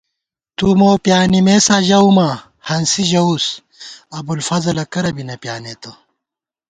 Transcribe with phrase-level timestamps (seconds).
[0.57, 2.33] تُو مو پیانِمېسا ژَؤماں
[2.67, 3.45] ہنسی ژَوُس
[4.17, 5.91] ابُوالفضَلہ کرہ بی نہ پیانېتہ